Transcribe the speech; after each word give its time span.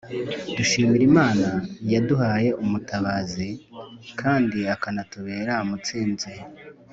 dushimir’imana 0.57 1.49
yaduhaye 1.93 2.49
mutabazi 2.69 3.47
kandi 4.21 4.59
akanatubera 4.73 5.53
mutsinzi 5.69 6.33